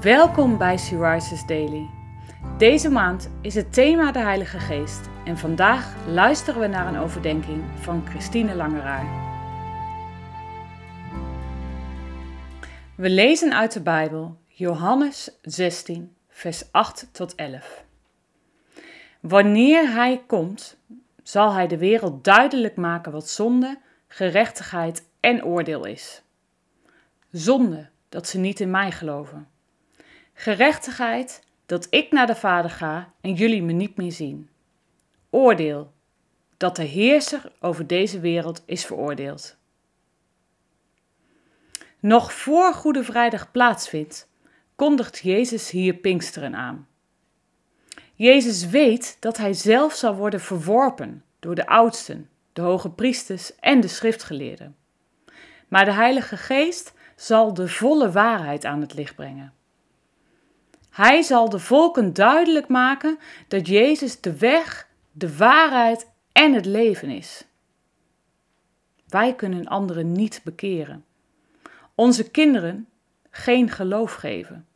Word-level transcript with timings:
Welkom 0.00 0.58
bij 0.58 0.76
Syriza's 0.76 1.46
Daily. 1.46 1.88
Deze 2.58 2.90
maand 2.90 3.30
is 3.40 3.54
het 3.54 3.72
thema 3.72 4.12
de 4.12 4.18
Heilige 4.18 4.58
Geest 4.58 5.08
en 5.24 5.38
vandaag 5.38 6.06
luisteren 6.06 6.60
we 6.60 6.66
naar 6.66 6.86
een 6.86 6.98
overdenking 6.98 7.62
van 7.80 8.06
Christine 8.06 8.54
Langeraar. 8.54 9.06
We 12.96 13.10
lezen 13.10 13.54
uit 13.54 13.72
de 13.72 13.80
Bijbel 13.80 14.38
Johannes 14.46 15.30
16, 15.42 16.16
vers 16.28 16.72
8 16.72 17.08
tot 17.12 17.34
11. 17.34 17.84
Wanneer 19.20 19.92
Hij 19.92 20.22
komt, 20.26 20.76
zal 21.22 21.52
Hij 21.52 21.66
de 21.66 21.78
wereld 21.78 22.24
duidelijk 22.24 22.76
maken 22.76 23.12
wat 23.12 23.28
zonde, 23.28 23.78
gerechtigheid 24.08 25.04
en 25.20 25.44
oordeel 25.44 25.84
is. 25.84 26.22
Zonde, 27.30 27.88
dat 28.08 28.28
ze 28.28 28.38
niet 28.38 28.60
in 28.60 28.70
mij 28.70 28.90
geloven. 28.90 29.50
Gerechtigheid, 30.34 31.42
dat 31.66 31.86
ik 31.90 32.12
naar 32.12 32.26
de 32.26 32.34
Vader 32.34 32.70
ga 32.70 33.12
en 33.20 33.34
jullie 33.34 33.62
me 33.62 33.72
niet 33.72 33.96
meer 33.96 34.12
zien. 34.12 34.50
Oordeel, 35.30 35.92
dat 36.56 36.76
de 36.76 36.82
heerser 36.82 37.52
over 37.60 37.86
deze 37.86 38.20
wereld 38.20 38.62
is 38.66 38.84
veroordeeld. 38.84 39.56
Nog 42.00 42.32
voor 42.32 42.74
Goede 42.74 43.04
Vrijdag 43.04 43.50
plaatsvindt, 43.50 44.28
kondigt 44.76 45.18
Jezus 45.18 45.70
hier 45.70 45.94
Pinksteren 45.94 46.54
aan. 46.54 46.88
Jezus 48.14 48.66
weet 48.66 49.16
dat 49.20 49.36
hij 49.36 49.52
zelf 49.52 49.94
zal 49.94 50.14
worden 50.14 50.40
verworpen 50.40 51.24
door 51.38 51.54
de 51.54 51.66
oudsten, 51.66 52.30
de 52.52 52.60
hoge 52.60 52.90
priesters 52.90 53.56
en 53.56 53.80
de 53.80 53.88
schriftgeleerden. 53.88 54.76
Maar 55.68 55.84
de 55.84 55.92
Heilige 55.92 56.36
Geest 56.36 56.94
zal 57.16 57.54
de 57.54 57.68
volle 57.68 58.10
waarheid 58.10 58.64
aan 58.64 58.80
het 58.80 58.94
licht 58.94 59.14
brengen. 59.14 59.52
Hij 60.92 61.22
zal 61.22 61.48
de 61.48 61.58
volken 61.58 62.12
duidelijk 62.12 62.68
maken 62.68 63.18
dat 63.48 63.66
Jezus 63.66 64.20
de 64.20 64.36
weg, 64.36 64.88
de 65.12 65.36
waarheid 65.36 66.10
en 66.32 66.52
het 66.52 66.66
leven 66.66 67.08
is. 67.10 67.44
Wij 69.08 69.34
kunnen 69.34 69.66
anderen 69.66 70.12
niet 70.12 70.40
bekeren. 70.44 71.04
Onze 71.94 72.30
kinderen 72.30 72.88
geen 73.30 73.70
geloof 73.70 74.12
geven. 74.14 74.66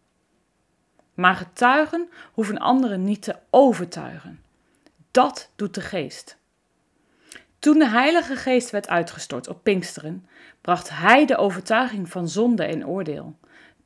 Maar 1.14 1.34
getuigen 1.34 2.08
hoeven 2.32 2.58
anderen 2.58 3.04
niet 3.04 3.22
te 3.22 3.36
overtuigen. 3.50 4.42
Dat 5.10 5.50
doet 5.56 5.74
de 5.74 5.80
geest. 5.80 6.36
Toen 7.58 7.78
de 7.78 7.88
Heilige 7.88 8.36
Geest 8.36 8.70
werd 8.70 8.88
uitgestort 8.88 9.48
op 9.48 9.62
Pinksteren, 9.62 10.26
bracht 10.60 10.90
Hij 10.90 11.26
de 11.26 11.36
overtuiging 11.36 12.08
van 12.10 12.28
zonde 12.28 12.64
en 12.64 12.86
oordeel, 12.86 13.36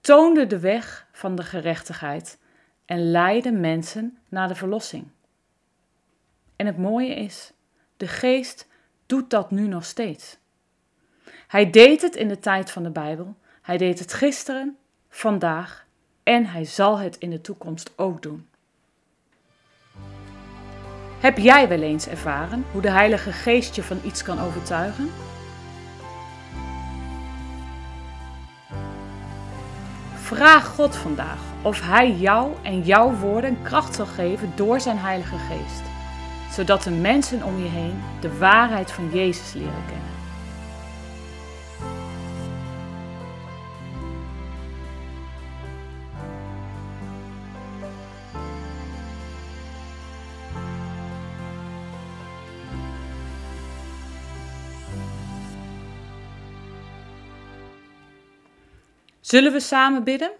toonde 0.01 0.47
de 0.47 0.59
weg 0.59 1.07
van 1.13 1.35
de 1.35 1.43
gerechtigheid 1.43 2.39
en 2.85 3.11
leidde 3.11 3.53
mensen 3.53 4.19
naar 4.29 4.49
de 4.49 4.55
verlossing. 4.55 5.09
En 6.57 6.67
het 6.67 6.79
mooie 6.79 7.15
is, 7.15 7.53
de 7.97 8.09
Geest 8.09 8.69
doet 9.07 9.31
dat 9.31 9.51
nu 9.51 9.67
nog 9.67 9.85
steeds. 9.85 10.39
Hij 11.47 11.71
deed 11.71 12.03
het 12.03 12.17
in 12.17 12.29
de 12.29 12.39
tijd 12.39 12.71
van 12.71 12.83
de 12.83 12.91
Bijbel, 12.91 13.35
hij 13.63 13.77
deed 13.77 13.99
het 13.99 14.13
gisteren, 14.13 14.77
vandaag 15.09 15.87
en 16.23 16.47
hij 16.47 16.65
zal 16.65 16.99
het 16.99 17.19
in 17.19 17.31
de 17.31 17.41
toekomst 17.41 17.93
ook 17.97 18.23
doen. 18.23 18.49
Heb 21.21 21.39
jij 21.39 21.69
wel 21.69 21.83
eens 21.83 22.07
ervaren 22.07 22.65
hoe 22.73 22.83
de 22.83 22.91
Heilige 22.91 23.33
Geest 23.33 23.75
je 23.75 23.83
van 23.83 24.01
iets 24.05 24.23
kan 24.23 24.41
overtuigen? 24.41 25.11
Vraag 30.35 30.67
God 30.67 30.97
vandaag 30.97 31.39
of 31.63 31.81
Hij 31.81 32.13
jou 32.13 32.53
en 32.63 32.81
jouw 32.81 33.13
woorden 33.13 33.63
kracht 33.63 33.95
zal 33.95 34.07
geven 34.07 34.53
door 34.55 34.81
Zijn 34.81 34.99
Heilige 34.99 35.37
Geest, 35.37 35.83
zodat 36.51 36.83
de 36.83 36.91
mensen 36.91 37.43
om 37.43 37.59
je 37.59 37.69
heen 37.69 38.03
de 38.21 38.39
waarheid 38.39 38.93
van 38.93 39.11
Jezus 39.13 39.53
leren 39.53 39.85
kennen. 39.87 40.20
Zullen 59.31 59.53
we 59.53 59.61
samen 59.61 60.05
bidden? 60.05 60.31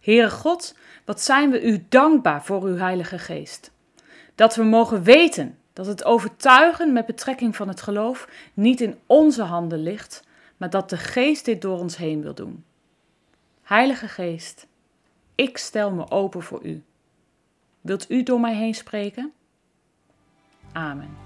Heere 0.00 0.30
God, 0.30 0.74
wat 1.04 1.20
zijn 1.20 1.50
we 1.50 1.62
u 1.62 1.86
dankbaar 1.88 2.44
voor 2.44 2.62
uw 2.62 2.76
Heilige 2.76 3.18
Geest. 3.18 3.70
Dat 4.34 4.54
we 4.54 4.62
mogen 4.62 5.02
weten 5.02 5.58
dat 5.72 5.86
het 5.86 6.04
overtuigen 6.04 6.92
met 6.92 7.06
betrekking 7.06 7.56
van 7.56 7.68
het 7.68 7.80
geloof 7.80 8.28
niet 8.54 8.80
in 8.80 8.98
onze 9.06 9.42
handen 9.42 9.82
ligt, 9.82 10.24
maar 10.56 10.70
dat 10.70 10.90
de 10.90 10.96
Geest 10.96 11.44
dit 11.44 11.62
door 11.62 11.78
ons 11.78 11.96
heen 11.96 12.22
wil 12.22 12.34
doen. 12.34 12.64
Heilige 13.62 14.08
Geest, 14.08 14.66
ik 15.34 15.58
stel 15.58 15.90
me 15.90 16.10
open 16.10 16.42
voor 16.42 16.64
u. 16.64 16.82
Wilt 17.80 18.10
u 18.10 18.22
door 18.22 18.40
mij 18.40 18.54
heen 18.54 18.74
spreken? 18.74 19.32
Amen. 20.72 21.25